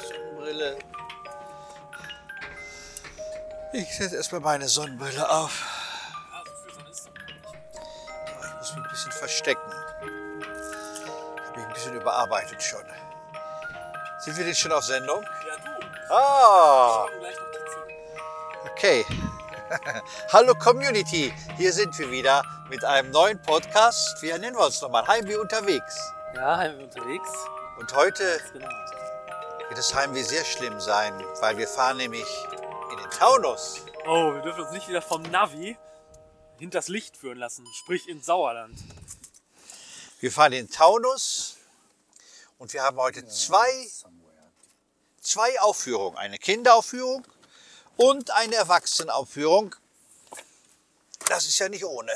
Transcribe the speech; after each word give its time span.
Sonnenbrille. 0.00 0.78
Ich 3.72 3.96
setze 3.96 4.16
erstmal 4.16 4.40
meine 4.40 4.68
Sonnenbrille 4.68 5.28
auf. 5.28 5.64
Aber 8.36 8.44
ich 8.44 8.54
muss 8.54 8.76
mich 8.76 8.84
ein 8.84 8.90
bisschen 8.90 9.12
verstecken. 9.12 9.72
Ich 10.00 11.48
habe 11.48 11.56
mich 11.56 11.66
ein 11.66 11.72
bisschen 11.72 11.94
überarbeitet 11.96 12.62
schon. 12.62 12.84
Sind 14.20 14.36
wir 14.36 14.44
denn 14.44 14.54
schon 14.54 14.72
auf 14.72 14.84
Sendung? 14.84 15.22
Ja, 15.22 15.56
du. 15.56 16.14
Ah, 16.14 17.06
okay. 18.70 19.04
Hallo 20.32 20.54
Community, 20.54 21.32
hier 21.56 21.72
sind 21.72 21.98
wir 21.98 22.10
wieder 22.10 22.42
mit 22.68 22.84
einem 22.84 23.10
neuen 23.10 23.40
Podcast. 23.42 24.22
Wie 24.22 24.30
nennen 24.32 24.56
wir 24.56 24.66
uns 24.66 24.80
nochmal? 24.80 25.06
Heimweh 25.06 25.36
unterwegs. 25.36 26.12
Ja, 26.34 26.58
Heimweh 26.58 26.84
unterwegs. 26.84 27.28
Und 27.78 27.94
heute 27.94 28.40
genau. 28.52 28.68
Wird 29.74 29.86
das 29.86 29.94
Heimweh 29.96 30.22
sehr 30.22 30.44
schlimm 30.44 30.80
sein, 30.80 31.20
weil 31.40 31.58
wir 31.58 31.66
fahren 31.66 31.96
nämlich 31.96 32.28
in 32.92 32.96
den 32.96 33.10
Taunus. 33.10 33.80
Oh, 34.06 34.32
wir 34.32 34.40
dürfen 34.40 34.60
uns 34.60 34.70
nicht 34.70 34.86
wieder 34.86 35.02
vom 35.02 35.20
Navi 35.22 35.76
hinters 36.60 36.86
Licht 36.86 37.16
führen 37.16 37.38
lassen, 37.38 37.66
sprich 37.74 38.08
ins 38.08 38.26
Sauerland. 38.26 38.78
Wir 40.20 40.30
fahren 40.30 40.52
in 40.52 40.66
den 40.66 40.70
Taunus 40.72 41.56
und 42.58 42.72
wir 42.72 42.84
haben 42.84 42.98
heute 42.98 43.26
zwei, 43.26 43.88
zwei 45.20 45.60
Aufführungen. 45.60 46.16
Eine 46.18 46.38
Kinderaufführung 46.38 47.26
und 47.96 48.30
eine 48.30 48.54
Erwachsenenaufführung. 48.54 49.74
Das 51.26 51.46
ist 51.46 51.58
ja 51.58 51.68
nicht 51.68 51.84
ohne. 51.84 52.12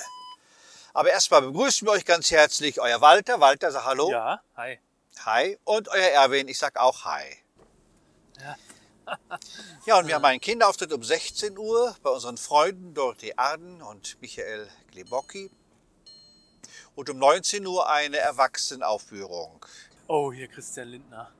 Aber 0.94 1.10
erstmal 1.10 1.42
begrüßen 1.42 1.88
wir 1.88 1.90
euch 1.90 2.04
ganz 2.04 2.30
herzlich, 2.30 2.80
euer 2.80 3.00
Walter. 3.00 3.40
Walter, 3.40 3.72
sag 3.72 3.84
Hallo. 3.84 4.12
Ja, 4.12 4.40
hi. 4.56 4.78
Hi. 5.24 5.58
Und 5.64 5.88
euer 5.88 6.10
Erwin, 6.10 6.46
ich 6.46 6.58
sag 6.58 6.76
auch 6.78 7.04
Hi. 7.04 7.36
Ja. 8.40 8.56
Ja, 9.86 9.98
und 9.98 10.06
wir 10.06 10.16
haben 10.16 10.24
einen 10.24 10.40
Kinderauftritt 10.40 10.92
um 10.92 11.02
16 11.02 11.56
Uhr 11.56 11.96
bei 12.02 12.10
unseren 12.10 12.36
Freunden 12.36 12.92
Dorothee 12.92 13.32
Arden 13.36 13.80
und 13.80 14.20
Michael 14.20 14.68
Glebocki. 14.90 15.50
Und 16.94 17.08
um 17.08 17.18
19 17.18 17.66
Uhr 17.66 17.88
eine 17.88 18.18
Erwachsenenaufführung. 18.18 19.64
Oh, 20.08 20.32
hier 20.32 20.48
Christian 20.48 20.88
Lindner. 20.88 21.30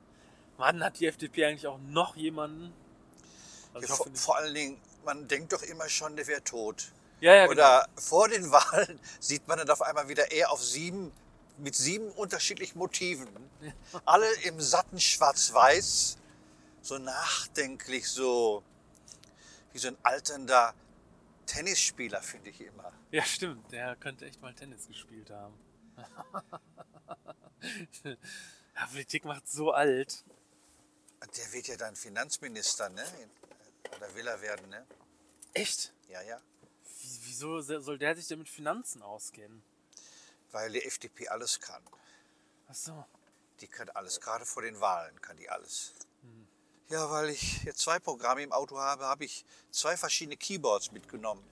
Mann, 0.57 0.83
hat 0.83 0.99
die 0.99 1.07
FDP 1.07 1.45
eigentlich 1.45 1.67
auch 1.67 1.79
noch 1.79 2.15
jemanden? 2.15 2.73
Also 3.73 3.85
ich 3.85 3.89
vor, 3.89 3.99
hoffe 3.99 4.09
nicht. 4.09 4.21
vor 4.21 4.37
allen 4.37 4.53
Dingen, 4.53 4.81
man 5.05 5.27
denkt 5.27 5.53
doch 5.53 5.61
immer 5.63 5.89
schon, 5.89 6.15
der 6.15 6.27
wäre 6.27 6.43
tot. 6.43 6.91
Ja, 7.19 7.33
ja, 7.33 7.47
genau. 7.47 7.53
Oder 7.53 7.87
vor 7.95 8.29
den 8.29 8.51
Wahlen 8.51 8.99
sieht 9.19 9.47
man 9.47 9.57
dann 9.57 9.69
auf 9.69 9.81
einmal 9.81 10.07
wieder 10.07 10.31
eher 10.31 10.51
auf 10.51 10.63
sieben, 10.63 11.11
mit 11.57 11.75
sieben 11.75 12.09
unterschiedlichen 12.11 12.77
Motiven. 12.77 13.27
Alle 14.05 14.31
im 14.43 14.61
satten 14.61 14.99
Schwarz-Weiß, 14.99 16.18
so 16.81 16.97
nachdenklich, 16.97 18.07
so 18.07 18.63
wie 19.73 19.79
so 19.79 19.89
ein 19.89 19.97
alternder 20.03 20.73
Tennisspieler, 21.45 22.21
finde 22.21 22.49
ich 22.51 22.61
immer. 22.61 22.91
Ja, 23.11 23.23
stimmt. 23.23 23.71
Der 23.71 23.95
könnte 23.95 24.25
echt 24.25 24.41
mal 24.41 24.53
Tennis 24.53 24.87
gespielt 24.87 25.29
haben. 25.29 25.57
ja, 28.03 28.85
Politik 28.91 29.25
macht 29.25 29.47
so 29.49 29.71
alt. 29.71 30.23
Der 31.35 31.51
wird 31.53 31.67
ja 31.67 31.75
dann 31.75 31.95
Finanzminister, 31.95 32.89
ne? 32.89 33.03
Oder 33.97 34.13
will 34.15 34.27
er 34.27 34.41
werden, 34.41 34.69
ne? 34.69 34.85
Echt? 35.53 35.93
Ja, 36.07 36.21
ja. 36.21 36.39
Wie- 37.01 37.19
Wieso 37.23 37.59
soll 37.61 37.97
der 37.97 38.15
sich 38.15 38.27
denn 38.27 38.39
mit 38.39 38.49
Finanzen 38.49 39.01
auskennen? 39.01 39.63
Weil 40.51 40.71
die 40.71 40.83
FDP 40.83 41.27
alles 41.29 41.59
kann. 41.59 41.83
Ach 42.67 42.75
so. 42.75 43.05
Die 43.61 43.67
kann 43.67 43.89
alles, 43.89 44.19
gerade 44.21 44.45
vor 44.45 44.61
den 44.61 44.79
Wahlen 44.79 45.19
kann 45.21 45.37
die 45.37 45.49
alles. 45.49 45.93
Ja, 46.89 47.07
weil 47.11 47.29
ich 47.29 47.63
jetzt 47.63 47.79
zwei 47.79 47.99
Programme 47.99 48.41
im 48.41 48.51
Auto 48.51 48.79
habe, 48.79 49.05
habe 49.05 49.23
ich 49.23 49.45
zwei 49.69 49.95
verschiedene 49.95 50.37
Keyboards 50.37 50.91
mitgenommen. 50.91 51.43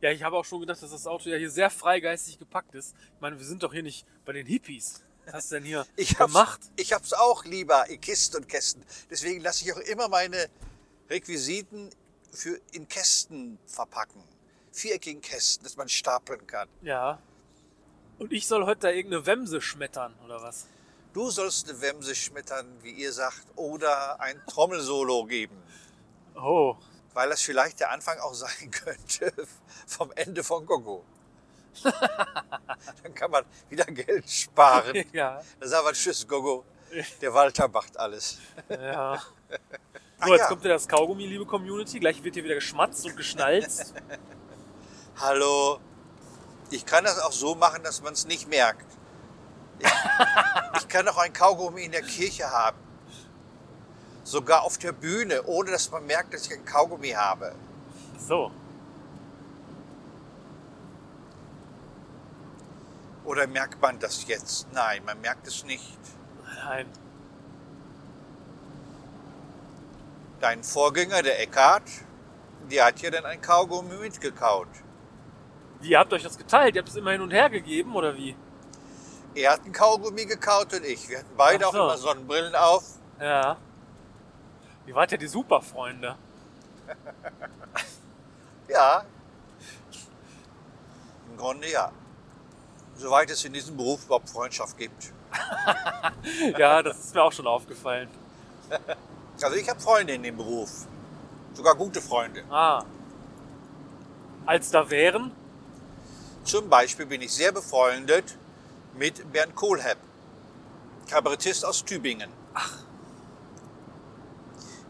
Ja, 0.00 0.10
ich 0.12 0.22
habe 0.22 0.36
auch 0.36 0.44
schon 0.44 0.60
gedacht, 0.60 0.80
dass 0.80 0.92
das 0.92 1.06
Auto 1.08 1.28
ja 1.28 1.36
hier 1.36 1.50
sehr 1.50 1.68
freigeistig 1.68 2.38
gepackt 2.38 2.74
ist. 2.76 2.94
Ich 3.14 3.20
meine, 3.20 3.36
wir 3.36 3.44
sind 3.44 3.64
doch 3.64 3.72
hier 3.72 3.82
nicht 3.82 4.06
bei 4.24 4.32
den 4.32 4.46
Hippies. 4.46 5.02
Was 5.24 5.34
hast 5.34 5.50
du 5.50 5.56
denn 5.56 5.64
hier 5.64 5.86
Ich 5.96 6.18
hab's, 6.20 6.32
gemacht? 6.32 6.60
Ich 6.76 6.92
hab's 6.92 7.12
auch 7.12 7.44
lieber 7.44 7.88
in 7.88 8.00
Kisten 8.00 8.36
und 8.36 8.48
Kästen. 8.48 8.84
Deswegen 9.10 9.40
lasse 9.40 9.64
ich 9.64 9.72
auch 9.72 9.78
immer 9.78 10.08
meine 10.08 10.48
Requisiten 11.10 11.90
für 12.30 12.60
in 12.70 12.86
Kästen 12.88 13.58
verpacken. 13.66 14.22
Viereckigen 14.70 15.22
Kästen, 15.22 15.64
dass 15.64 15.76
man 15.76 15.88
stapeln 15.88 16.46
kann. 16.46 16.68
Ja. 16.82 17.18
Und 18.18 18.32
ich 18.32 18.46
soll 18.46 18.64
heute 18.64 18.82
da 18.82 18.90
irgendeine 18.90 19.26
Wemse 19.26 19.60
schmettern, 19.60 20.14
oder 20.24 20.40
was? 20.40 20.68
Du 21.14 21.30
sollst 21.30 21.70
eine 21.70 21.80
Wemse 21.80 22.12
schmettern, 22.12 22.66
wie 22.82 22.90
ihr 22.90 23.12
sagt, 23.12 23.46
oder 23.54 24.20
ein 24.20 24.42
Trommelsolo 24.48 25.24
geben. 25.26 25.62
Oh. 26.34 26.76
Weil 27.12 27.30
das 27.30 27.40
vielleicht 27.40 27.78
der 27.78 27.92
Anfang 27.92 28.18
auch 28.18 28.34
sein 28.34 28.72
könnte 28.72 29.32
vom 29.86 30.10
Ende 30.16 30.42
von 30.42 30.66
Gogo. 30.66 31.04
Dann 31.84 33.14
kann 33.14 33.30
man 33.30 33.44
wieder 33.70 33.84
Geld 33.84 34.28
sparen. 34.28 35.04
Ja. 35.12 35.40
Da 35.60 35.68
sagen 35.68 35.86
wir 35.86 35.92
Tschüss, 35.92 36.26
Gogo. 36.26 36.64
Der 37.20 37.32
Walter 37.32 37.68
macht 37.68 37.96
alles. 37.96 38.38
Ja. 38.68 39.22
So, 40.20 40.32
jetzt 40.32 40.40
ja. 40.40 40.48
kommt 40.48 40.64
wieder 40.64 40.74
das 40.74 40.88
Kaugummi, 40.88 41.26
liebe 41.26 41.46
Community. 41.46 42.00
Gleich 42.00 42.24
wird 42.24 42.34
hier 42.34 42.42
wieder 42.42 42.56
geschmatzt 42.56 43.04
und 43.06 43.16
geschnalzt. 43.16 43.94
Hallo. 45.20 45.78
Ich 46.70 46.84
kann 46.84 47.04
das 47.04 47.20
auch 47.20 47.32
so 47.32 47.54
machen, 47.54 47.84
dass 47.84 48.02
man 48.02 48.14
es 48.14 48.26
nicht 48.26 48.48
merkt. 48.48 48.93
Ich, 49.78 49.88
ich 50.76 50.88
kann 50.88 51.06
auch 51.08 51.18
ein 51.18 51.32
Kaugummi 51.32 51.84
in 51.84 51.92
der 51.92 52.02
Kirche 52.02 52.50
haben. 52.50 52.78
Sogar 54.22 54.62
auf 54.62 54.78
der 54.78 54.92
Bühne, 54.92 55.42
ohne 55.44 55.70
dass 55.70 55.90
man 55.90 56.06
merkt, 56.06 56.32
dass 56.32 56.46
ich 56.46 56.52
ein 56.52 56.64
Kaugummi 56.64 57.10
habe. 57.10 57.54
So. 58.18 58.50
Oder 63.24 63.46
merkt 63.46 63.80
man 63.80 63.98
das 63.98 64.26
jetzt? 64.26 64.72
Nein, 64.72 65.02
man 65.04 65.20
merkt 65.20 65.46
es 65.46 65.64
nicht. 65.64 65.98
Nein. 66.64 66.86
Dein 70.40 70.62
Vorgänger, 70.62 71.22
der 71.22 71.40
Eckhart, 71.40 71.88
der 72.70 72.86
hat 72.86 73.00
ja 73.00 73.10
dann 73.10 73.24
ein 73.24 73.40
Kaugummi 73.40 73.96
mitgekaut. 73.96 74.68
Wie, 75.80 75.90
ihr 75.90 75.98
habt 75.98 76.12
euch 76.12 76.22
das 76.22 76.36
geteilt? 76.36 76.74
Ihr 76.74 76.80
habt 76.80 76.88
es 76.88 76.96
immer 76.96 77.12
hin 77.12 77.20
und 77.22 77.30
her 77.30 77.48
gegeben, 77.48 77.94
oder 77.94 78.14
wie? 78.16 78.36
Er 79.34 79.52
hat 79.52 79.64
ein 79.64 79.72
Kaugummi 79.72 80.26
gekaut 80.26 80.72
und 80.74 80.84
ich. 80.84 81.08
Wir 81.08 81.18
hatten 81.18 81.36
beide 81.36 81.64
Ach 81.64 81.68
auch 81.68 81.72
so. 81.72 81.82
immer 81.82 81.98
Sonnenbrillen 81.98 82.54
auf. 82.54 82.84
Ja. 83.20 83.56
Ihr 84.86 84.94
wart 84.94 85.10
ja 85.12 85.16
die 85.18 85.26
Superfreunde. 85.26 86.16
Ja. 88.66 89.04
Im 91.30 91.36
Grunde 91.36 91.70
ja. 91.70 91.92
Soweit 92.96 93.28
es 93.30 93.44
in 93.44 93.52
diesem 93.52 93.76
Beruf 93.76 94.06
überhaupt 94.06 94.30
Freundschaft 94.30 94.78
gibt. 94.78 95.12
Ja, 96.58 96.82
das 96.82 96.98
ist 96.98 97.14
mir 97.14 97.22
auch 97.22 97.32
schon 97.32 97.46
aufgefallen. 97.46 98.08
Also 99.42 99.56
ich 99.56 99.68
habe 99.68 99.80
Freunde 99.80 100.14
in 100.14 100.22
dem 100.22 100.36
Beruf. 100.36 100.86
Sogar 101.52 101.74
gute 101.74 102.00
Freunde. 102.00 102.44
Ah. 102.50 102.84
Als 104.46 104.70
da 104.70 104.88
wären? 104.88 105.32
Zum 106.44 106.70
Beispiel 106.70 107.04
bin 107.04 107.20
ich 107.20 107.32
sehr 107.32 107.52
befreundet 107.52 108.38
mit 108.96 109.32
Bernd 109.32 109.54
Kohlhepp, 109.54 109.98
Kabarettist 111.08 111.64
aus 111.64 111.84
Tübingen. 111.84 112.30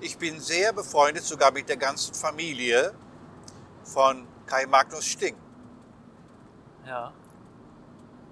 Ich 0.01 0.19
bin 0.19 0.39
sehr 0.41 0.73
befreundet 0.73 1.25
sogar 1.25 1.51
mit 1.53 1.69
der 1.69 1.77
ganzen 1.79 2.15
Familie 2.15 2.95
von 3.85 4.27
Kai 4.47 4.67
Magnus 4.67 5.05
Sting, 5.07 5.37
Ja. 6.87 7.13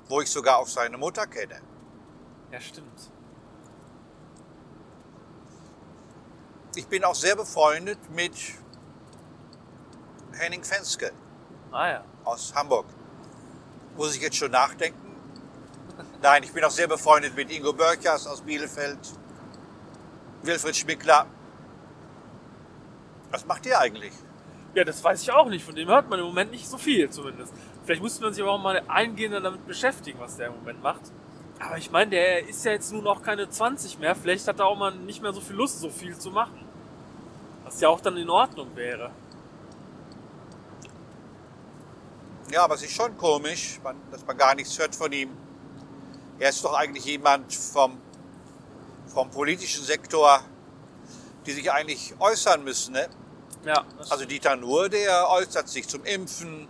wo 0.09 0.21
ich 0.21 0.31
sogar 0.31 0.59
auch 0.59 0.69
seine 0.69 0.99
Mutter 0.99 1.27
kenne. 1.27 1.61
Ja, 2.51 2.61
stimmt. 2.61 3.11
Ich 6.75 6.87
bin 6.87 7.05
auch 7.05 7.15
sehr 7.15 7.37
befreundet 7.37 7.99
mit 8.11 8.35
Henning 10.33 10.65
Fenske 10.65 11.13
Ah 11.71 11.89
ja. 11.89 12.05
aus 12.25 12.55
Hamburg. 12.55 12.87
Muss 13.97 14.15
ich 14.15 14.23
jetzt 14.23 14.37
schon 14.37 14.51
nachdenken? 14.51 15.02
Nein, 16.23 16.45
ich 16.45 16.53
bin 16.53 16.63
auch 16.63 16.71
sehr 16.71 16.87
befreundet 16.87 17.35
mit 17.35 17.51
Ingo 17.51 17.73
Börkers 17.73 18.29
aus 18.29 18.43
Bielefeld, 18.43 18.97
Wilfried 20.43 20.77
Schmickler. 20.77 21.27
Was 23.33 23.45
macht 23.45 23.67
ihr 23.67 23.77
eigentlich? 23.77 24.13
Ja, 24.75 24.85
das 24.85 25.03
weiß 25.03 25.21
ich 25.23 25.33
auch 25.33 25.49
nicht. 25.49 25.65
Von 25.65 25.75
dem 25.75 25.89
hört 25.89 26.09
man 26.09 26.21
im 26.21 26.27
Moment 26.27 26.53
nicht 26.53 26.69
so 26.69 26.79
viel 26.79 27.11
zumindest. 27.11 27.53
Vielleicht 27.85 28.03
müsste 28.03 28.23
man 28.23 28.33
sich 28.33 28.41
aber 28.41 28.53
auch 28.53 28.63
mal 28.63 28.85
eingehender 28.87 29.41
damit 29.41 29.67
beschäftigen, 29.67 30.21
was 30.21 30.37
der 30.37 30.47
im 30.47 30.55
Moment 30.55 30.81
macht. 30.81 31.03
Aber 31.59 31.77
ich 31.77 31.91
meine, 31.91 32.13
der 32.13 32.49
ist 32.49 32.65
ja 32.65 32.71
jetzt 32.71 32.93
nun 32.93 33.05
auch 33.09 33.23
keine 33.23 33.51
20 33.51 33.99
mehr. 33.99 34.15
Vielleicht 34.15 34.47
hat 34.47 34.61
er 34.61 34.67
auch 34.67 34.79
mal 34.79 34.95
nicht 34.95 35.23
mehr 35.23 35.33
so 35.33 35.41
viel 35.41 35.57
Lust, 35.57 35.81
so 35.81 35.91
viel 35.91 36.17
zu 36.17 36.31
machen. 36.31 36.65
Was 37.65 37.81
ja 37.81 37.89
auch 37.89 38.01
dann 38.01 38.17
in 38.17 38.31
Ordnung 38.31 38.77
wäre. 38.77 39.11
Ja, 42.53 42.63
aber 42.63 42.75
es 42.77 42.83
ist 42.85 42.93
schon 42.93 43.17
komisch, 43.17 43.81
dass 44.13 44.25
man 44.25 44.37
gar 44.37 44.55
nichts 44.55 44.79
hört 44.79 44.95
von 44.95 45.11
ihm. 45.11 45.37
Er 46.43 46.49
ist 46.49 46.65
doch 46.65 46.75
eigentlich 46.75 47.05
jemand 47.05 47.55
vom, 47.55 47.99
vom 49.07 49.31
politischen 49.31 49.85
Sektor, 49.85 50.41
die 51.47 51.53
sich 51.53 51.71
eigentlich 51.71 52.17
äußern 52.19 52.65
müssen. 52.65 52.95
Ne? 52.95 53.09
Ja, 53.65 53.85
Also 54.11 54.25
Dieter 54.25 54.57
Nuhr, 54.57 54.89
der 54.89 55.31
äußert 55.31 55.69
sich 55.69 55.87
zum 55.87 56.03
Impfen. 56.05 56.67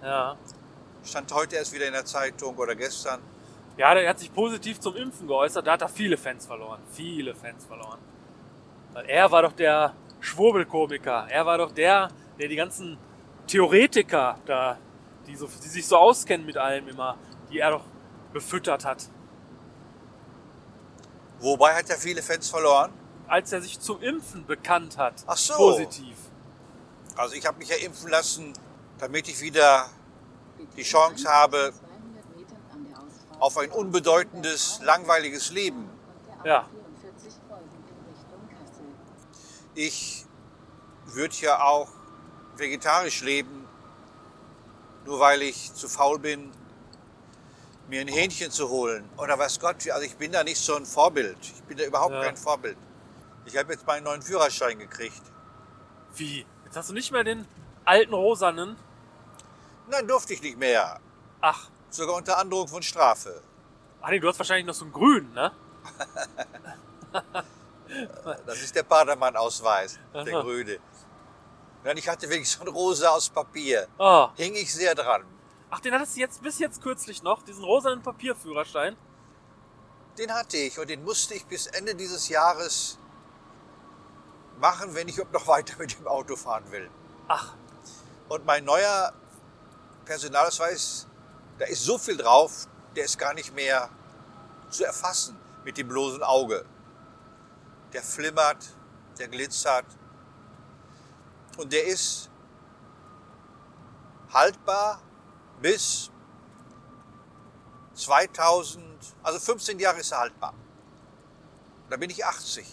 ja. 0.00 0.36
Stand 1.02 1.32
heute 1.32 1.56
erst 1.56 1.72
wieder 1.72 1.88
in 1.88 1.92
der 1.92 2.04
Zeitung 2.04 2.56
oder 2.56 2.76
gestern. 2.76 3.20
Ja, 3.76 3.94
der 3.94 4.08
hat 4.08 4.20
sich 4.20 4.32
positiv 4.32 4.78
zum 4.78 4.94
Impfen 4.94 5.26
geäußert. 5.26 5.66
Da 5.66 5.72
hat 5.72 5.82
er 5.82 5.88
viele 5.88 6.16
Fans 6.16 6.46
verloren. 6.46 6.80
Viele 6.92 7.34
Fans 7.34 7.64
verloren. 7.64 7.98
Weil 8.92 9.06
er 9.06 9.28
war 9.32 9.42
doch 9.42 9.52
der 9.54 9.92
Schwurbelkomiker. 10.20 11.26
Er 11.28 11.46
war 11.46 11.58
doch 11.58 11.72
der, 11.72 12.10
der 12.38 12.46
die 12.46 12.54
ganzen 12.54 12.96
Theoretiker 13.48 14.38
da, 14.46 14.78
die, 15.26 15.34
so, 15.34 15.48
die 15.48 15.68
sich 15.68 15.84
so 15.84 15.96
auskennen 15.96 16.46
mit 16.46 16.56
allem 16.56 16.86
immer, 16.86 17.16
die 17.50 17.58
er 17.58 17.70
doch 17.72 17.84
befüttert 18.32 18.84
hat. 18.84 19.08
Wobei 21.40 21.74
hat 21.74 21.88
er 21.88 21.96
viele 21.96 22.22
Fans 22.22 22.48
verloren. 22.48 22.92
Als 23.26 23.52
er 23.52 23.62
sich 23.62 23.80
zum 23.80 24.02
Impfen 24.02 24.44
bekannt 24.46 24.98
hat. 24.98 25.24
Ach 25.26 25.36
so. 25.36 25.54
Positiv. 25.54 26.16
Also 27.16 27.34
ich 27.34 27.46
habe 27.46 27.58
mich 27.58 27.68
ja 27.68 27.76
impfen 27.76 28.10
lassen, 28.10 28.52
damit 28.98 29.28
ich 29.28 29.40
wieder 29.40 29.88
die 30.76 30.82
Chance 30.82 31.28
habe 31.28 31.72
auf 33.38 33.56
ein 33.56 33.70
unbedeutendes, 33.70 34.80
langweiliges 34.82 35.50
Leben. 35.50 35.88
Ja. 36.44 36.68
Ich 39.74 40.26
würde 41.06 41.34
ja 41.36 41.62
auch 41.62 41.88
vegetarisch 42.56 43.22
leben, 43.22 43.66
nur 45.06 45.20
weil 45.20 45.42
ich 45.42 45.72
zu 45.72 45.88
faul 45.88 46.18
bin, 46.18 46.52
mir 47.90 48.00
ein 48.00 48.08
Hähnchen 48.08 48.50
zu 48.50 48.68
holen. 48.68 49.08
Oder 49.18 49.38
was 49.38 49.58
Gott, 49.60 49.76
also 49.90 50.02
ich 50.02 50.16
bin 50.16 50.32
da 50.32 50.42
nicht 50.44 50.58
so 50.60 50.76
ein 50.76 50.86
Vorbild. 50.86 51.36
Ich 51.42 51.62
bin 51.64 51.76
da 51.76 51.84
überhaupt 51.84 52.14
Ja. 52.14 52.22
kein 52.22 52.36
Vorbild. 52.36 52.78
Ich 53.44 53.56
habe 53.56 53.72
jetzt 53.72 53.86
meinen 53.86 54.04
neuen 54.04 54.22
Führerschein 54.22 54.78
gekriegt. 54.78 55.22
Wie? 56.14 56.46
Jetzt 56.64 56.76
hast 56.76 56.88
du 56.90 56.94
nicht 56.94 57.10
mehr 57.10 57.24
den 57.24 57.46
alten 57.84 58.14
rosanen. 58.14 58.76
Nein, 59.88 60.06
durfte 60.06 60.34
ich 60.34 60.42
nicht 60.42 60.58
mehr. 60.58 61.00
Ach, 61.40 61.68
Sogar 61.92 62.14
unter 62.14 62.38
Androhung 62.38 62.68
von 62.68 62.82
Strafe. 62.82 63.42
ach 64.00 64.10
nee, 64.10 64.20
du 64.20 64.28
hast 64.28 64.38
wahrscheinlich 64.38 64.64
noch 64.66 64.74
so 64.74 64.84
einen 64.84 64.92
grünen, 64.92 65.32
ne? 65.32 65.50
Das 68.46 68.62
ist 68.62 68.76
der 68.76 68.84
Padermann-Ausweis, 68.84 69.98
der 70.14 70.20
Aha. 70.36 70.42
grüne. 70.42 70.78
Nein, 71.82 71.96
ich 71.96 72.08
hatte 72.08 72.28
wirklich 72.28 72.48
so 72.48 72.60
ein 72.62 72.68
rosa 72.68 73.08
aus 73.08 73.28
Papier. 73.28 73.88
Ah. 73.98 74.30
Hing 74.36 74.54
ich 74.54 74.72
sehr 74.72 74.94
dran. 74.94 75.24
Ach, 75.70 75.80
den 75.80 75.94
hattest 75.94 76.16
du 76.16 76.20
jetzt 76.20 76.42
bis 76.42 76.58
jetzt 76.58 76.82
kürzlich 76.82 77.22
noch, 77.22 77.42
diesen 77.42 77.64
rosanen 77.64 78.02
Papierführerschein. 78.02 78.96
Den 80.18 80.32
hatte 80.34 80.56
ich 80.56 80.78
und 80.78 80.90
den 80.90 81.04
musste 81.04 81.34
ich 81.34 81.46
bis 81.46 81.66
Ende 81.68 81.94
dieses 81.94 82.28
Jahres 82.28 82.98
machen, 84.58 84.94
wenn 84.94 85.08
ich 85.08 85.16
noch 85.16 85.46
weiter 85.46 85.78
mit 85.78 85.98
dem 85.98 86.06
Auto 86.06 86.36
fahren 86.36 86.70
will. 86.70 86.90
Ach, 87.28 87.54
Und 88.28 88.44
mein 88.44 88.64
neuer 88.64 89.12
Personalausweis, 90.04 91.06
da 91.58 91.66
ist 91.66 91.84
so 91.84 91.98
viel 91.98 92.16
drauf, 92.16 92.66
der 92.96 93.04
ist 93.04 93.18
gar 93.18 93.34
nicht 93.34 93.54
mehr 93.54 93.88
zu 94.70 94.84
erfassen 94.84 95.38
mit 95.64 95.78
dem 95.78 95.88
bloßen 95.88 96.22
Auge. 96.22 96.64
Der 97.92 98.02
flimmert, 98.02 98.66
der 99.18 99.28
glitzert 99.28 99.86
und 101.56 101.72
der 101.72 101.86
ist 101.86 102.30
haltbar 104.32 105.00
bis 105.60 106.10
2000, 107.94 108.82
also 109.22 109.38
15 109.38 109.78
Jahre 109.78 110.00
ist 110.00 110.12
er 110.12 110.20
haltbar. 110.20 110.54
Da 111.88 111.96
bin 111.96 112.10
ich 112.10 112.24
80. 112.24 112.66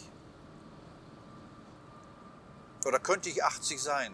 Oder 2.85 2.99
könnte 2.99 3.29
ich 3.29 3.43
80 3.43 3.81
sein. 3.81 4.13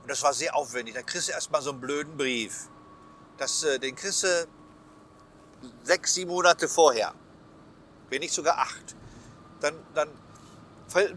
Und 0.00 0.10
das 0.10 0.22
war 0.22 0.32
sehr 0.32 0.54
aufwendig. 0.54 0.94
Da 0.94 1.02
kriegst 1.02 1.28
du 1.28 1.32
erstmal 1.32 1.62
so 1.62 1.70
einen 1.70 1.80
blöden 1.80 2.16
Brief. 2.16 2.68
Das, 3.36 3.62
äh, 3.64 3.78
den 3.78 3.94
kriegst 3.94 4.22
du 4.22 4.48
sechs, 5.82 6.14
sieben 6.14 6.30
Monate 6.30 6.68
vorher. 6.68 7.14
Wenn 8.08 8.20
nicht 8.20 8.32
sogar 8.32 8.58
acht. 8.58 8.96
Dann, 9.60 9.74
dann, 9.94 10.08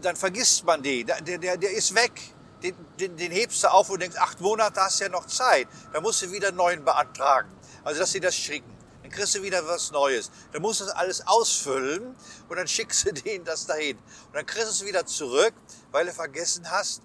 dann 0.00 0.16
vergisst 0.16 0.64
man 0.64 0.82
den. 0.82 1.06
Der, 1.06 1.20
der, 1.20 1.56
der 1.56 1.70
ist 1.72 1.94
weg. 1.94 2.34
Den, 2.62 2.74
den, 2.98 3.16
den 3.16 3.32
hebst 3.32 3.62
du 3.64 3.70
auf 3.70 3.90
und 3.90 4.00
denkst, 4.00 4.16
acht 4.16 4.40
Monate 4.40 4.80
hast 4.80 5.00
du 5.00 5.04
ja 5.04 5.10
noch 5.10 5.26
Zeit. 5.26 5.68
Dann 5.92 6.02
musst 6.02 6.22
du 6.22 6.30
wieder 6.30 6.48
einen 6.48 6.56
neuen 6.56 6.84
beantragen. 6.84 7.50
Also, 7.84 8.00
dass 8.00 8.12
sie 8.12 8.20
das 8.20 8.34
schicken. 8.34 8.74
Dann 9.02 9.10
kriegst 9.10 9.34
du 9.34 9.42
wieder 9.42 9.66
was 9.66 9.92
Neues. 9.92 10.30
Dann 10.52 10.62
musst 10.62 10.80
du 10.80 10.84
das 10.84 10.94
alles 10.94 11.26
ausfüllen 11.26 12.16
und 12.48 12.56
dann 12.56 12.66
schickst 12.66 13.06
du 13.06 13.12
denen 13.12 13.44
das 13.44 13.66
dahin. 13.66 13.96
Und 13.98 14.34
dann 14.34 14.46
kriegst 14.46 14.66
du 14.66 14.70
es 14.70 14.84
wieder 14.84 15.06
zurück, 15.06 15.54
weil 15.92 16.06
du 16.06 16.12
vergessen 16.12 16.68
hast, 16.70 17.02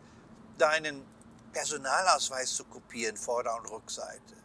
deinen 0.58 1.06
Personalausweis 1.54 2.56
zu 2.56 2.64
kopieren, 2.64 3.18
Vorder- 3.18 3.58
und 3.58 3.70
Rückseite. 3.70 4.36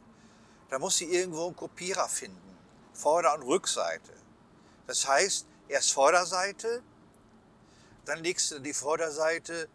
Da 0.69 0.79
musst 0.79 1.01
du 1.01 1.05
irgendwo 1.05 1.47
einen 1.47 1.57
Kopierer 1.57 2.09
finden, 2.09 2.59
Vorder- 2.93 3.35
und 3.35 3.43
Rückseite. 3.43 4.13
Das 4.87 5.07
heißt, 5.07 5.47
erst 5.69 5.93
Vorderseite, 5.93 6.83
dann 8.05 8.23
legst 8.23 8.51
du 8.51 8.59
die 8.59 8.75
Vorderseite 8.75 9.69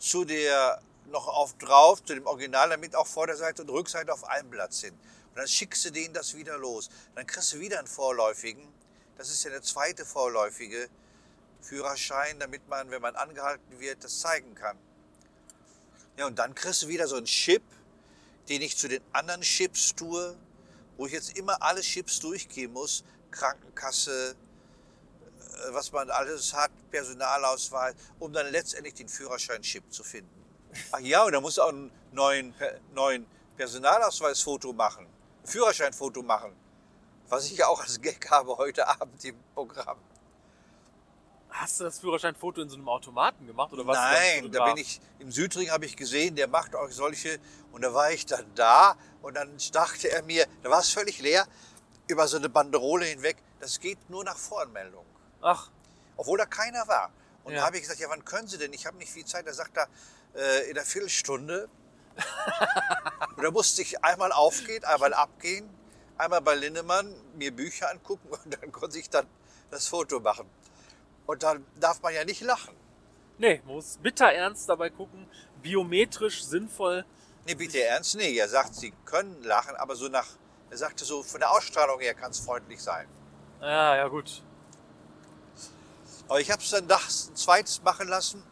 zu 0.00 0.24
der 0.24 0.82
noch 1.10 1.28
auf 1.28 1.56
drauf, 1.58 2.02
zu 2.02 2.14
dem 2.14 2.26
Original, 2.26 2.70
damit 2.70 2.96
auch 2.96 3.06
Vorderseite 3.06 3.62
und 3.62 3.70
Rückseite 3.70 4.12
auf 4.12 4.24
einem 4.24 4.50
Blatt 4.50 4.72
sind. 4.72 4.94
Und 4.94 5.36
dann 5.36 5.46
schickst 5.46 5.84
du 5.84 5.90
denen 5.90 6.14
das 6.14 6.34
wieder 6.34 6.58
los. 6.58 6.90
Dann 7.14 7.26
kriegst 7.26 7.52
du 7.52 7.60
wieder 7.60 7.78
einen 7.78 7.86
vorläufigen. 7.86 8.66
Das 9.18 9.30
ist 9.30 9.44
ja 9.44 9.50
der 9.50 9.62
zweite 9.62 10.04
vorläufige 10.04 10.88
Führerschein, 11.60 12.38
damit 12.38 12.66
man, 12.68 12.90
wenn 12.90 13.02
man 13.02 13.14
angehalten 13.14 13.78
wird, 13.78 14.02
das 14.02 14.20
zeigen 14.20 14.54
kann. 14.54 14.78
Ja, 16.16 16.26
und 16.26 16.38
dann 16.38 16.54
kriegst 16.54 16.82
du 16.82 16.88
wieder 16.88 17.06
so 17.06 17.16
einen 17.16 17.26
Chip, 17.26 17.62
den 18.48 18.62
ich 18.62 18.76
zu 18.76 18.88
den 18.88 19.02
anderen 19.12 19.42
Chips 19.42 19.94
tue, 19.94 20.36
wo 20.96 21.06
ich 21.06 21.12
jetzt 21.12 21.36
immer 21.36 21.62
alle 21.62 21.82
Chips 21.82 22.20
durchgehen 22.20 22.72
muss. 22.72 23.04
Krankenkasse, 23.30 24.34
was 25.70 25.92
man 25.92 26.10
alles 26.10 26.54
hat, 26.54 26.70
Personalausweis, 26.90 27.94
um 28.18 28.32
dann 28.32 28.50
letztendlich 28.50 28.94
den 28.94 29.08
Führerschein-Chip 29.08 29.92
zu 29.92 30.02
finden. 30.02 30.44
Ach 30.92 31.00
ja, 31.00 31.24
und 31.24 31.32
da 31.32 31.40
musst 31.40 31.58
du 31.58 31.62
auch 31.62 31.68
einen 31.68 31.90
neuen, 32.12 32.54
neuen 32.94 33.26
Personalausweisfoto 33.56 34.72
machen, 34.72 35.06
Führerscheinfoto 35.44 36.22
machen, 36.22 36.52
was 37.28 37.46
ich 37.50 37.58
ja 37.58 37.66
auch 37.66 37.80
als 37.80 38.00
Gag 38.00 38.30
habe 38.30 38.56
heute 38.56 38.86
Abend 38.86 39.24
im 39.24 39.36
Programm. 39.54 39.98
hast 41.50 41.80
du 41.80 41.84
das 41.84 41.98
Führerscheinfoto 41.98 42.62
in 42.62 42.68
so 42.68 42.76
einem 42.76 42.88
Automaten 42.88 43.46
gemacht 43.46 43.72
oder 43.72 43.86
was? 43.86 43.96
Nein, 43.96 44.50
da 44.52 44.66
bin 44.66 44.76
ich 44.76 45.00
im 45.18 45.30
Südring 45.30 45.70
habe 45.70 45.84
ich 45.84 45.96
gesehen, 45.96 46.36
der 46.36 46.48
macht 46.48 46.74
auch 46.74 46.90
solche 46.90 47.38
und 47.72 47.82
da 47.82 47.92
war 47.92 48.12
ich 48.12 48.26
dann 48.26 48.46
da 48.54 48.96
und 49.22 49.34
dann 49.34 49.50
dachte 49.72 50.10
er 50.10 50.22
mir, 50.22 50.46
da 50.62 50.70
war 50.70 50.80
es 50.80 50.90
völlig 50.90 51.20
leer 51.20 51.46
über 52.08 52.26
so 52.28 52.36
eine 52.36 52.48
Banderole 52.48 53.06
hinweg, 53.06 53.36
das 53.60 53.78
geht 53.78 53.98
nur 54.08 54.24
nach 54.24 54.36
Voranmeldung, 54.36 55.04
Ach, 55.42 55.70
obwohl 56.16 56.38
da 56.38 56.46
keiner 56.46 56.86
war. 56.88 57.10
Und 57.44 57.52
Ja. 57.54 57.60
da 57.60 57.66
habe 57.66 57.76
ich 57.76 57.82
gesagt, 57.82 58.00
ja, 58.00 58.08
wann 58.10 58.24
können 58.24 58.48
Sie 58.48 58.58
denn? 58.58 58.72
Ich 58.72 58.86
habe 58.86 58.96
nicht 58.98 59.10
viel 59.12 59.24
Zeit. 59.24 59.46
Da 59.46 59.52
sagt 59.52 59.76
er, 59.76 59.88
äh, 60.34 60.68
in 60.68 60.74
der 60.74 60.84
Viertelstunde. 60.84 61.68
und 63.36 63.42
da 63.42 63.50
musste 63.50 63.82
ich 63.82 64.04
einmal 64.04 64.32
aufgehen, 64.32 64.84
einmal 64.84 65.14
abgehen, 65.14 65.68
einmal 66.18 66.40
bei 66.40 66.54
Linnemann 66.54 67.14
mir 67.36 67.54
Bücher 67.54 67.90
angucken 67.90 68.28
und 68.28 68.60
dann 68.60 68.72
konnte 68.72 68.98
ich 68.98 69.08
dann 69.08 69.26
das 69.70 69.86
Foto 69.86 70.20
machen. 70.20 70.48
Und 71.26 71.42
dann 71.42 71.64
darf 71.78 72.02
man 72.02 72.12
ja 72.14 72.24
nicht 72.24 72.40
lachen. 72.42 72.74
nee, 73.38 73.62
man 73.64 73.76
muss 73.76 73.96
bitter 74.02 74.30
ernst 74.32 74.68
dabei 74.68 74.90
gucken, 74.90 75.26
biometrisch 75.62 76.44
sinnvoll. 76.44 77.04
Nee, 77.46 77.54
bitte 77.54 77.82
ernst? 77.82 78.16
Nee, 78.16 78.36
er 78.36 78.48
sagt, 78.48 78.74
Sie 78.74 78.92
können 79.06 79.42
lachen, 79.44 79.76
aber 79.76 79.96
so 79.96 80.08
nach, 80.08 80.26
er 80.68 80.76
sagte 80.76 81.04
so, 81.06 81.22
von 81.22 81.40
der 81.40 81.50
Ausstrahlung 81.52 82.00
her 82.00 82.12
kann 82.14 82.32
es 82.32 82.40
freundlich 82.40 82.82
sein. 82.82 83.08
Ja, 83.60 83.96
ja 83.96 84.08
gut. 84.08 84.42
Aber 86.30 86.40
ich 86.40 86.50
habe 86.50 86.62
es 86.62 86.70
dann 86.70 86.86
das 86.86 87.28
ein 87.30 87.36
zweites 87.36 87.82
machen 87.82 88.06
lassen, 88.08 88.42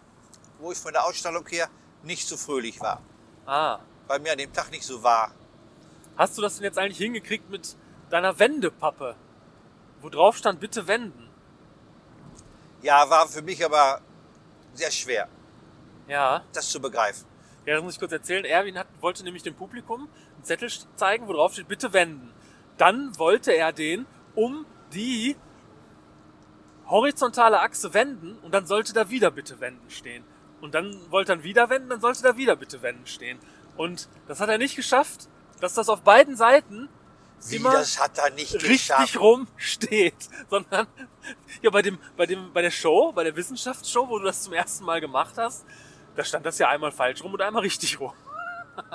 wo 0.59 0.73
ich 0.73 0.79
von 0.79 0.93
der 0.93 1.05
Ausstrahlung 1.07 1.47
her 1.47 1.69
nicht 2.03 2.27
so 2.27 2.37
fröhlich 2.37 2.81
war. 2.81 3.01
Ah, 3.47 3.79
Weil 4.09 4.19
mir 4.19 4.33
an 4.33 4.39
dem 4.39 4.53
Tag 4.53 4.71
nicht 4.73 4.85
so 4.85 5.03
war. 5.03 5.31
hast 6.17 6.37
du 6.37 6.43
das 6.43 6.57
denn 6.57 6.65
jetzt 6.65 6.77
eigentlich 6.79 6.99
hingekriegt 6.99 7.49
mit 7.49 7.77
deiner 8.11 8.37
Wendepappe? 8.39 9.15
Wo 10.01 10.09
drauf 10.09 10.37
stand, 10.37 10.59
bitte 10.61 10.87
wenden. 10.89 11.31
Ja, 12.83 13.09
war 13.09 13.29
für 13.29 13.43
mich 13.43 13.65
aber 13.65 14.01
sehr 14.75 14.91
schwer, 14.91 15.29
Ja, 16.09 16.43
das 16.53 16.69
zu 16.71 16.81
begreifen. 16.81 17.27
ja, 17.65 17.75
das 17.75 17.83
muss 17.85 17.95
ich 17.95 18.01
kurz 18.01 18.13
erzählen. 18.13 18.45
Erwin 18.45 18.77
hat, 18.79 18.89
wollte 19.01 19.23
nämlich 19.25 19.43
dem 19.45 19.55
Publikum 19.55 20.09
einen 20.35 20.45
Zettel 20.45 20.69
zeigen, 20.97 21.27
wo 21.29 21.33
drauf 21.33 21.53
steht, 21.53 21.69
bitte 21.69 21.93
wenden. 21.93 22.33
Dann 22.77 23.17
wollte 23.19 23.53
er 23.53 23.73
den 23.73 24.07
um 24.35 24.67
die 24.93 25.37
horizontale 26.88 27.61
Achse 27.61 27.95
wenden 27.95 28.38
und 28.42 28.52
dann 28.52 28.66
sollte 28.66 28.92
da 28.92 29.11
wieder 29.11 29.30
bitte 29.30 29.61
wenden 29.61 29.90
stehen. 29.90 30.25
Und 30.61 30.75
dann 30.75 30.99
wollte 31.11 31.33
er 31.33 31.45
wieder 31.45 31.71
wenden, 31.71 31.88
dann 31.88 32.00
sollte 32.00 32.23
da 32.23 32.37
wieder 32.37 32.57
bitte 32.57 32.83
wenden 32.83 33.07
stehen. 33.07 33.38
Und 33.76 34.09
das 34.26 34.40
hat 34.40 34.49
er 34.49 34.59
nicht 34.59 34.75
geschafft, 34.75 35.28
dass 35.61 35.75
das 35.75 35.88
auf 35.88 36.02
beiden 36.02 36.37
Seiten 36.37 36.88
Wie, 37.47 37.57
immer 37.57 37.73
das 37.73 38.00
hat 38.00 38.18
er 38.18 38.30
nicht 38.30 38.54
richtig 38.54 38.88
geschafft. 38.88 39.21
rum 39.21 39.47
steht, 39.57 40.16
sondern 40.50 40.87
ja 41.62 41.71
bei 41.71 41.83
dem, 41.83 41.99
bei 42.16 42.26
dem, 42.26 42.52
bei 42.52 42.62
der 42.62 42.71
Show, 42.71 43.12
bei 43.12 43.25
der 43.25 43.37
Wissenschaftsshow, 43.37 44.09
wo 44.09 44.18
du 44.18 44.25
das 44.25 44.42
zum 44.42 44.52
ersten 44.52 44.85
Mal 44.85 45.00
gemacht 45.00 45.35
hast, 45.37 45.64
da 46.16 46.25
stand 46.25 46.45
das 46.45 46.59
ja 46.59 46.68
einmal 46.68 46.90
falsch 46.90 47.23
rum 47.23 47.35
und 47.35 47.42
einmal 47.42 47.62
richtig 47.62 48.00
rum. 48.00 48.12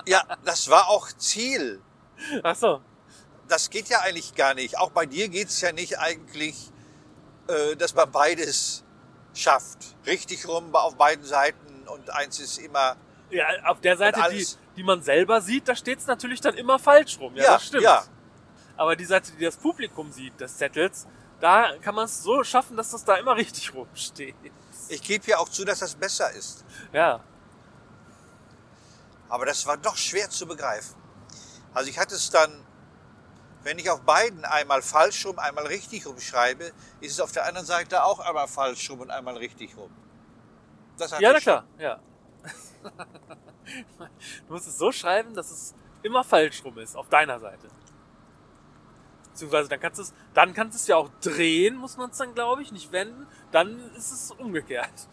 Ja, 0.05 0.23
das 0.45 0.69
war 0.69 0.87
auch 0.87 1.11
Ziel. 1.11 1.81
Ach 2.41 2.55
so. 2.55 2.79
Das 3.49 3.69
geht 3.69 3.89
ja 3.89 3.99
eigentlich 3.99 4.33
gar 4.33 4.53
nicht. 4.53 4.77
Auch 4.77 4.91
bei 4.91 5.05
dir 5.05 5.27
geht 5.27 5.49
es 5.49 5.59
ja 5.59 5.73
nicht 5.73 5.99
eigentlich, 5.99 6.71
äh, 7.47 7.75
dass 7.75 7.93
man 7.95 8.11
beides 8.11 8.83
schafft. 9.33 9.95
Richtig 10.05 10.47
rum 10.47 10.75
auf 10.75 10.95
beiden 10.95 11.25
Seiten 11.25 11.87
und 11.87 12.09
eins 12.11 12.39
ist 12.39 12.57
immer. 12.59 12.95
Ja, 13.29 13.45
auf 13.65 13.81
der 13.81 13.97
Seite, 13.97 14.21
die, 14.31 14.45
die 14.75 14.83
man 14.83 15.01
selber 15.01 15.41
sieht, 15.41 15.67
da 15.67 15.75
steht 15.75 15.99
es 15.99 16.07
natürlich 16.07 16.39
dann 16.41 16.53
immer 16.55 16.77
falsch 16.79 17.19
rum. 17.19 17.35
Ja, 17.35 17.43
Ja, 17.43 17.53
das 17.53 17.65
stimmt. 17.65 17.83
ja. 17.83 18.03
Aber 18.77 18.95
die 18.95 19.05
Seite, 19.05 19.31
die 19.37 19.43
das 19.45 19.57
Publikum 19.57 20.11
sieht, 20.11 20.39
des 20.39 20.57
Zettels, 20.57 21.07
da 21.39 21.77
kann 21.81 21.95
man 21.95 22.05
es 22.05 22.23
so 22.23 22.43
schaffen, 22.43 22.77
dass 22.77 22.91
das 22.91 23.03
da 23.03 23.15
immer 23.15 23.35
richtig 23.35 23.73
rum 23.73 23.87
steht. 23.95 24.35
Ich 24.89 25.01
gebe 25.01 25.25
ja 25.27 25.37
auch 25.39 25.49
zu, 25.49 25.65
dass 25.65 25.79
das 25.79 25.95
besser 25.95 26.31
ist. 26.31 26.63
Ja. 26.91 27.21
Aber 29.29 29.45
das 29.45 29.65
war 29.65 29.77
doch 29.77 29.97
schwer 29.97 30.29
zu 30.29 30.45
begreifen. 30.45 30.95
Also 31.73 31.89
ich 31.89 31.97
hatte 31.97 32.15
es 32.15 32.29
dann, 32.29 32.63
wenn 33.63 33.79
ich 33.79 33.89
auf 33.89 34.01
beiden 34.01 34.45
einmal 34.45 34.81
falsch 34.81 35.25
rum, 35.25 35.39
einmal 35.39 35.67
richtig 35.67 36.05
rum 36.05 36.19
schreibe, 36.19 36.71
ist 36.99 37.11
es 37.13 37.19
auf 37.19 37.31
der 37.31 37.45
anderen 37.45 37.65
Seite 37.65 38.03
auch 38.03 38.19
einmal 38.19 38.47
falsch 38.47 38.89
rum 38.89 39.01
und 39.01 39.09
einmal 39.09 39.37
richtig 39.37 39.77
rum. 39.77 39.91
Das 40.97 41.11
Ja, 41.19 41.33
na 41.33 41.39
klar, 41.39 41.65
ja. 41.77 41.99
Du 44.47 44.53
musst 44.53 44.67
es 44.67 44.77
so 44.77 44.91
schreiben, 44.91 45.33
dass 45.33 45.49
es 45.49 45.73
immer 46.01 46.23
falsch 46.25 46.63
rum 46.65 46.77
ist, 46.79 46.97
auf 46.97 47.07
deiner 47.07 47.39
Seite. 47.39 47.69
Beziehungsweise 49.31 49.69
dann 49.69 49.79
kannst 49.79 49.99
du 49.99 50.03
es, 50.03 50.13
dann 50.33 50.53
kannst 50.53 50.77
du 50.77 50.81
es 50.81 50.87
ja 50.87 50.97
auch 50.97 51.09
drehen, 51.21 51.77
muss 51.77 51.95
man 51.95 52.09
es 52.09 52.17
dann, 52.17 52.35
glaube 52.35 52.61
ich, 52.61 52.71
nicht 52.73 52.91
wenden. 52.91 53.25
Dann 53.51 53.79
ist 53.95 54.11
es 54.11 54.31
umgekehrt. 54.31 55.07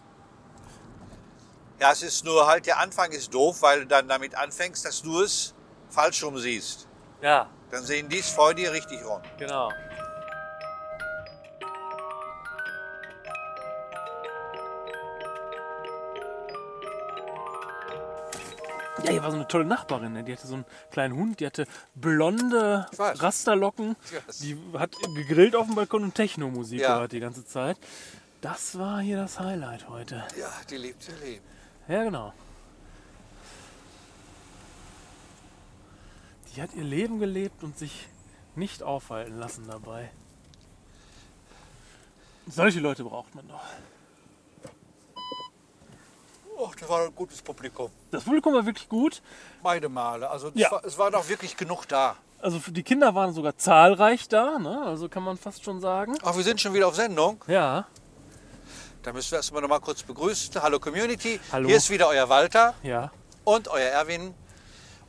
Ja, 1.78 1.92
es 1.92 2.02
ist 2.02 2.24
nur 2.24 2.46
halt, 2.46 2.66
der 2.66 2.78
Anfang 2.78 3.12
ist 3.12 3.32
doof, 3.32 3.62
weil 3.62 3.80
du 3.80 3.86
dann 3.86 4.08
damit 4.08 4.34
anfängst, 4.34 4.84
dass 4.84 5.00
du 5.00 5.20
es 5.22 5.54
falsch 5.88 6.22
rum 6.24 6.36
siehst. 6.36 6.88
Ja, 7.22 7.48
Dann 7.70 7.84
sehen 7.84 8.08
die 8.08 8.18
es 8.18 8.28
vor 8.30 8.52
dir 8.54 8.72
richtig 8.72 9.04
rum. 9.04 9.20
genau. 9.38 9.70
Ja, 19.04 19.12
hier 19.12 19.22
war 19.22 19.30
so 19.30 19.36
eine 19.36 19.48
tolle 19.48 19.64
Nachbarin, 19.64 20.12
ne? 20.12 20.24
die 20.24 20.32
hatte 20.32 20.46
so 20.46 20.54
einen 20.54 20.64
kleinen 20.90 21.14
Hund, 21.16 21.40
die 21.40 21.46
hatte 21.46 21.66
blonde. 21.94 22.86
Rasterlocken, 22.98 23.96
die 24.42 24.58
hat 24.78 24.90
gegrillt 25.14 25.56
auf 25.56 25.66
dem 25.66 25.74
Balkon 25.74 26.04
und 26.04 26.14
Techno-Musik 26.14 26.80
Ja. 26.80 26.94
gehört 26.94 27.12
die 27.12 27.20
ganze 27.20 27.46
Zeit. 27.46 27.78
Das 28.42 28.78
war 28.78 29.00
hier 29.00 29.16
das 29.16 29.38
Highlight 29.40 29.88
heute. 29.88 30.22
Ja, 30.38 30.50
die 30.68 30.76
lebt 30.76 31.08
ihr 31.08 31.26
Leben. 31.26 31.44
Ja, 31.88 32.04
genau. 32.04 32.32
Die 36.54 36.62
hat 36.62 36.74
ihr 36.74 36.84
Leben 36.84 37.18
gelebt 37.20 37.62
und 37.62 37.78
sich 37.78 38.08
nicht 38.56 38.82
aufhalten 38.82 39.38
lassen 39.38 39.66
dabei. 39.68 40.10
Solche 42.48 42.80
Leute 42.80 43.04
braucht 43.04 43.34
man 43.34 43.46
doch. 43.48 43.60
Oh, 46.56 46.70
das 46.78 46.88
war 46.88 47.06
ein 47.06 47.14
gutes 47.14 47.40
Publikum. 47.40 47.90
Das 48.10 48.24
Publikum 48.24 48.52
war 48.52 48.66
wirklich 48.66 48.88
gut. 48.88 49.22
Beide 49.62 49.88
Male. 49.88 50.28
Also 50.28 50.48
es, 50.48 50.54
Ja. 50.56 50.70
war, 50.70 50.84
es 50.84 50.98
war 50.98 51.10
doch 51.10 51.28
wirklich 51.28 51.56
genug 51.56 51.86
da. 51.86 52.16
Also 52.42 52.58
für 52.58 52.72
die 52.72 52.82
Kinder 52.82 53.14
waren 53.14 53.32
sogar 53.32 53.56
zahlreich 53.56 54.28
da, 54.28 54.58
ne? 54.58 54.82
Also 54.82 55.08
kann 55.08 55.22
man 55.22 55.36
fast 55.36 55.62
schon 55.64 55.80
sagen. 55.80 56.16
Ach, 56.22 56.36
wir 56.36 56.42
sind 56.42 56.60
schon 56.60 56.74
wieder 56.74 56.88
auf 56.88 56.96
Sendung. 56.96 57.42
Ja, 57.46 57.86
Da 59.02 59.12
müssen 59.14 59.30
wir 59.30 59.36
erstmal 59.38 59.62
noch 59.62 59.68
mal 59.68 59.80
kurz 59.80 60.02
begrüßen. 60.02 60.60
Hallo 60.62 60.78
Community. 60.80 61.40
Hallo. 61.52 61.68
Hier 61.68 61.76
ist 61.78 61.88
wieder 61.88 62.08
euer 62.08 62.28
Walter 62.28 62.74
ja. 62.82 63.10
und 63.44 63.68
euer 63.68 63.88
Erwin. 63.88 64.34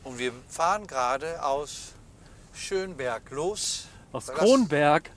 Und 0.03 0.17
wir 0.17 0.33
fahren 0.47 0.87
gerade 0.87 1.43
aus 1.43 1.93
Schönberg 2.53 3.29
los. 3.31 3.85
Aus 4.11 4.25
Das- 4.25 4.35
Kronberg. 4.35 5.11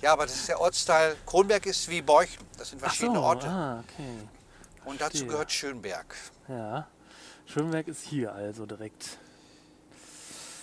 Ja, 0.00 0.12
aber 0.12 0.26
das 0.26 0.34
ist 0.34 0.48
der 0.48 0.60
Ortsteil. 0.60 1.16
Kronberg 1.24 1.64
ist 1.66 1.88
wie 1.88 2.02
Beuchen. 2.02 2.44
Das 2.58 2.70
sind 2.70 2.78
Ach 2.82 2.86
verschiedene 2.88 3.18
so, 3.18 3.24
Orte. 3.24 3.46
ah, 3.48 3.80
okay. 3.88 4.18
Und 4.84 5.00
dazu 5.00 5.10
verstehe. 5.12 5.28
gehört 5.28 5.52
Schönberg. 5.52 6.14
Ja. 6.48 6.86
Schönberg 7.46 7.88
ist 7.88 8.02
hier 8.02 8.32
also 8.32 8.66
direkt. 8.66 9.18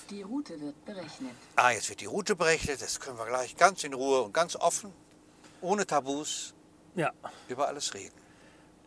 Die 0.09 0.21
Route 0.23 0.59
wird 0.59 0.83
berechnet. 0.85 1.31
Ah, 1.55 1.71
jetzt 1.71 1.89
wird 1.89 2.01
die 2.01 2.05
Route 2.05 2.35
berechnet. 2.35 2.81
Das 2.81 2.99
können 2.99 3.17
wir 3.17 3.25
gleich 3.25 3.55
ganz 3.55 3.83
in 3.83 3.93
Ruhe 3.93 4.21
und 4.23 4.33
ganz 4.33 4.55
offen, 4.55 4.91
ohne 5.61 5.87
Tabus, 5.87 6.53
Ja. 6.95 7.11
über 7.47 7.67
alles 7.67 7.93
reden. 7.93 8.13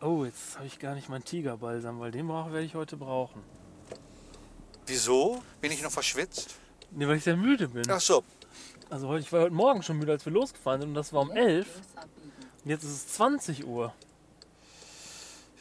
Oh, 0.01 0.23
jetzt 0.23 0.55
habe 0.57 0.67
ich 0.67 0.77
gar 0.77 0.93
nicht 0.93 1.09
meinen 1.09 1.23
Tigerbalsam, 1.25 1.99
weil 1.99 2.11
den 2.11 2.27
brauche 2.27 2.51
werde 2.53 2.65
ich 2.65 2.75
heute 2.75 2.95
brauchen. 2.95 3.41
Wieso? 4.85 5.41
Bin 5.61 5.71
ich 5.71 5.81
noch 5.81 5.91
verschwitzt? 5.91 6.55
Ne, 6.91 7.07
weil 7.07 7.17
ich 7.17 7.23
sehr 7.23 7.35
müde 7.37 7.67
bin. 7.67 7.83
Ach 7.89 7.99
so. 7.99 8.23
Also 8.89 9.07
heute, 9.07 9.21
ich 9.23 9.31
war 9.31 9.41
heute 9.41 9.53
Morgen 9.53 9.81
schon 9.83 9.97
müde, 9.97 10.11
als 10.11 10.25
wir 10.25 10.31
losgefahren 10.33 10.81
sind 10.81 10.89
und 10.89 10.95
das 10.95 11.11
war 11.11 11.21
um 11.21 11.31
11 11.31 11.67
Los 11.67 11.75
abbiegen. 11.95 12.31
und 12.63 12.69
jetzt 12.69 12.83
ist 12.83 12.91
es 12.91 13.07
20 13.15 13.65
Uhr. 13.65 13.93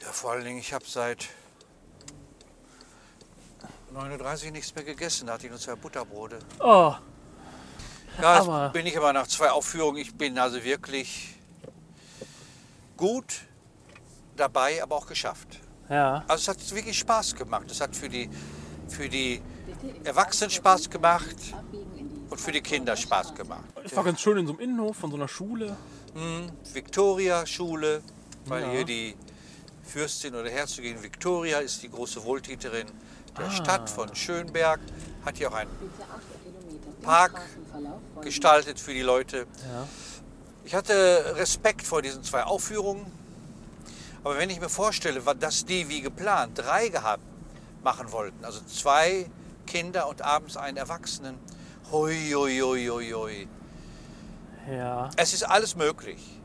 Ja, 0.02 0.12
vor 0.12 0.32
allen 0.32 0.44
Dingen, 0.44 0.58
ich 0.58 0.72
habe 0.74 0.84
seit 0.86 1.28
39 3.92 4.52
nichts 4.52 4.74
mehr 4.74 4.84
gegessen. 4.84 5.26
Da 5.26 5.34
hatte 5.34 5.46
ich 5.46 5.50
nur 5.50 5.58
zwei 5.60 5.74
Butterbrote. 5.76 6.38
Oh, 6.60 6.94
Ja, 8.20 8.36
jetzt 8.38 8.48
Aber- 8.48 8.68
bin 8.70 8.86
ich 8.86 8.96
aber 8.96 9.12
nach 9.12 9.26
zwei 9.26 9.50
Aufführungen. 9.50 9.96
Ich 10.00 10.14
bin 10.14 10.38
also 10.38 10.62
wirklich 10.62 11.34
gut 12.96 13.40
dabei, 14.36 14.82
aber 14.82 14.96
auch 14.96 15.06
geschafft. 15.06 15.60
ja. 15.88 16.24
Also 16.28 16.42
es 16.42 16.48
hat 16.48 16.74
wirklich 16.74 16.98
Spaß 16.98 17.34
gemacht. 17.34 17.70
Es 17.70 17.80
hat 17.80 17.96
für 17.96 18.08
die, 18.08 18.28
für 18.94 19.08
die 19.08 19.42
Erwachsenen 20.04 20.50
Spaß 20.50 20.88
gemacht 20.88 21.34
und 22.30 22.40
für 22.40 22.52
die 22.52 22.60
Kinder 22.60 22.96
Spaß 22.96 23.34
gemacht. 23.34 23.64
Es 23.84 23.94
war 23.96 24.04
ganz 24.04 24.20
schön 24.20 24.38
in 24.38 24.46
so 24.46 24.52
einem 24.52 24.60
Innenhof 24.60 24.96
von 24.96 25.10
so 25.10 25.16
einer 25.16 25.28
Schule. 25.28 25.76
Hm, 26.14 26.50
Victoria-Schule, 26.72 28.02
weil 28.46 28.62
Ja. 28.62 28.70
hier 28.70 28.84
die 28.84 29.16
Fürstin 29.82 30.34
oder 30.34 30.48
Herzogin 30.48 31.02
Victoria 31.02 31.58
ist 31.58 31.82
die 31.82 31.90
große 31.90 32.22
Wohltäterin 32.24 32.86
der 33.36 33.46
Ah. 33.46 33.50
Stadt 33.50 33.90
von 33.90 34.14
Schönberg. 34.14 34.80
Hat 35.24 35.36
hier 35.38 35.50
auch 35.50 35.54
einen 35.54 35.70
Bitte 35.70 36.02
8 36.10 36.22
Kilometer 36.44 36.86
im 36.98 37.02
Park 37.04 37.40
gestaltet 38.22 38.78
für 38.78 38.94
die 38.94 39.02
Leute. 39.02 39.38
Ja. 39.72 39.88
Ich 40.64 40.74
hatte 40.74 41.34
Respekt 41.36 41.82
vor 41.82 42.00
diesen 42.00 42.22
zwei 42.22 42.44
Aufführungen. 42.44 43.04
Aber 44.22 44.38
wenn 44.38 44.48
ich 44.48 44.60
mir 44.60 44.70
vorstelle, 44.70 45.20
dass 45.38 45.64
die 45.66 45.88
wie 45.90 46.00
geplant 46.00 46.52
drei 46.58 46.88
gehabt 46.88 47.22
machen 47.84 48.10
wollten, 48.10 48.44
also 48.44 48.60
zwei 48.66 49.30
Kinder 49.66 50.08
und 50.08 50.22
abends 50.22 50.56
einen 50.56 50.76
Erwachsenen, 50.76 51.36
hui, 51.92 52.32
hui, 52.32 52.58
hui, 52.58 52.86
hui, 52.86 53.10
hui. 53.12 53.48
Ja. 54.70 55.10
Es 55.16 55.34
ist 55.34 55.42
alles 55.44 55.76
möglich. 55.76 56.40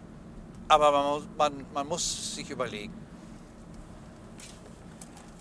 Aber 0.67 0.91
man, 0.91 1.05
muss- 1.05 1.27
man, 1.37 1.65
man 1.73 1.87
muss 1.87 2.35
sich 2.35 2.49
überlegen. 2.49 2.93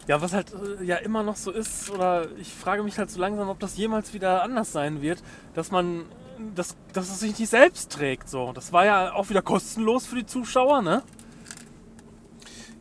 Ja, 0.06 0.22
was 0.22 0.32
halt 0.32 0.54
äh, 0.54 0.84
ja 0.84 0.96
immer 0.96 1.22
noch 1.22 1.36
so 1.36 1.50
ist, 1.50 1.90
oder 1.90 2.30
ich 2.38 2.54
frage 2.54 2.82
mich 2.82 2.98
halt 2.98 3.10
so 3.10 3.20
langsam, 3.20 3.48
ob 3.50 3.58
das 3.60 3.76
jemals 3.76 4.14
wieder 4.14 4.42
anders 4.42 4.72
sein 4.72 5.02
wird, 5.02 5.22
dass 5.52 5.70
man, 5.70 6.06
dass, 6.54 6.76
dass 6.94 7.10
es 7.10 7.20
sich 7.20 7.38
nicht 7.38 7.50
selbst 7.50 7.92
trägt. 7.92 8.30
So, 8.30 8.52
das 8.52 8.72
war 8.72 8.86
ja 8.86 9.12
auch 9.12 9.28
wieder 9.28 9.42
kostenlos 9.42 10.06
für 10.06 10.16
die 10.16 10.24
Zuschauer, 10.26 10.80
ne? 10.80 11.02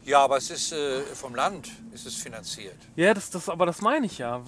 Ja, 0.07 0.21
aber 0.23 0.37
es 0.37 0.49
ist 0.49 0.71
äh, 0.71 1.01
vom 1.13 1.35
Land 1.35 1.69
ist 1.93 2.07
es 2.07 2.15
finanziert. 2.15 2.77
Ja, 2.95 3.13
das, 3.13 3.29
das, 3.29 3.49
aber 3.49 3.65
das 3.65 3.81
meine 3.81 4.05
ich 4.05 4.17
ja. 4.17 4.41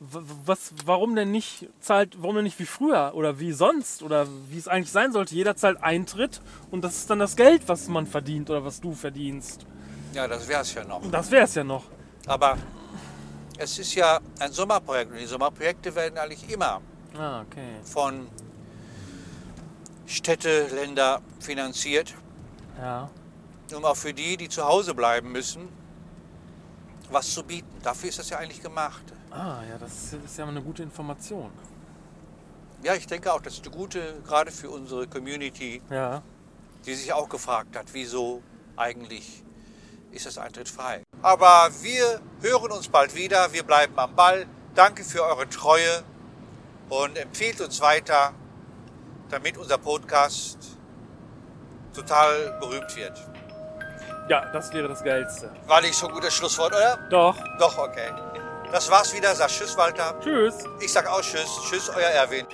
Was, 0.00 0.72
warum 0.86 1.14
denn 1.14 1.30
nicht 1.30 1.68
zahlt, 1.80 2.16
warum 2.20 2.36
denn 2.36 2.44
nicht 2.44 2.58
wie 2.58 2.64
früher 2.66 3.12
oder 3.14 3.38
wie 3.38 3.52
sonst 3.52 4.02
oder 4.02 4.26
wie 4.48 4.58
es 4.58 4.66
eigentlich 4.66 4.90
sein 4.90 5.12
sollte? 5.12 5.34
Jeder 5.34 5.56
zahlt 5.56 5.82
Eintritt 5.82 6.40
und 6.70 6.82
das 6.82 6.96
ist 6.96 7.10
dann 7.10 7.18
das 7.18 7.36
Geld, 7.36 7.68
was 7.68 7.86
man 7.88 8.06
verdient 8.06 8.48
oder 8.50 8.64
was 8.64 8.80
du 8.80 8.94
verdienst. 8.94 9.66
Ja, 10.14 10.26
das 10.26 10.48
wäre 10.48 10.62
es 10.62 10.72
ja 10.74 10.84
noch. 10.84 11.02
Das 11.10 11.30
wäre 11.30 11.44
es 11.44 11.54
ja 11.54 11.64
noch. 11.64 11.84
Aber 12.26 12.56
es 13.58 13.78
ist 13.78 13.94
ja 13.94 14.20
ein 14.40 14.52
Sommerprojekt 14.52 15.12
und 15.12 15.18
die 15.18 15.26
Sommerprojekte 15.26 15.94
werden 15.94 16.18
eigentlich 16.18 16.50
immer 16.50 16.80
Ah, 17.16 17.42
okay. 17.42 17.74
von 17.84 18.26
Städte, 20.06 20.66
Länder 20.74 21.20
finanziert, 21.40 22.14
Ja. 22.80 23.10
Um 23.74 23.84
auch 23.84 23.96
für 23.96 24.12
die, 24.14 24.36
die 24.36 24.48
zu 24.48 24.64
Hause 24.64 24.94
bleiben 24.94 25.32
müssen, 25.32 25.68
was 27.10 27.32
zu 27.32 27.42
bieten. 27.44 27.68
Dafür 27.82 28.08
ist 28.08 28.18
das 28.18 28.30
ja 28.30 28.38
eigentlich 28.38 28.62
gemacht. 28.62 29.02
Ah, 29.30 29.62
ja, 29.68 29.78
das 29.78 30.12
ist, 30.12 30.38
ja 30.38 30.46
eine 30.46 30.62
gute 30.62 30.82
Information. 30.82 31.50
Ja, 32.82 32.94
ich 32.94 33.06
denke 33.06 33.32
auch, 33.32 33.40
das 33.40 33.54
ist 33.54 33.66
eine 33.66 33.74
gute, 33.74 34.20
gerade 34.26 34.50
für 34.50 34.70
unsere 34.70 35.06
Community, 35.06 35.82
Ja. 35.90 36.22
die 36.86 36.94
sich 36.94 37.12
auch 37.12 37.28
gefragt 37.28 37.76
hat, 37.76 37.86
wieso 37.92 38.42
eigentlich 38.76 39.42
ist 40.12 40.26
das 40.26 40.38
Eintritt 40.38 40.68
frei. 40.68 41.02
Aber 41.22 41.70
wir 41.80 42.20
hören 42.40 42.70
uns 42.72 42.88
bald 42.88 43.14
wieder, 43.14 43.52
wir 43.52 43.62
bleiben 43.62 43.98
am 43.98 44.14
Ball. 44.14 44.46
Danke 44.74 45.02
für 45.04 45.22
eure 45.24 45.48
Treue 45.48 46.02
und 46.88 47.16
empfiehlt 47.16 47.60
uns 47.60 47.80
weiter, 47.80 48.32
damit 49.30 49.56
unser 49.56 49.78
Podcast 49.78 50.58
total 51.94 52.58
berühmt 52.60 52.94
wird. 52.96 53.33
Ja, 54.28 54.46
das 54.52 54.72
wäre 54.72 54.88
das 54.88 55.04
Geilste. 55.04 55.50
War 55.66 55.80
nicht 55.82 55.94
so 55.94 56.08
ein 56.08 56.14
gutes 56.14 56.34
Schlusswort, 56.34 56.72
oder? 56.72 56.98
Doch. 57.10 57.36
Doch, 57.58 57.76
okay. 57.76 58.10
Das 58.72 58.90
war's 58.90 59.14
wieder. 59.14 59.34
Sag 59.34 59.48
Tschüss, 59.48 59.76
Walter. 59.76 60.14
Tschüss. 60.22 60.54
Ich 60.80 60.92
sag 60.92 61.06
auch 61.06 61.20
Tschüss. 61.20 61.60
Tschüss, 61.68 61.90
euer 61.90 62.08
Erwin. 62.08 62.46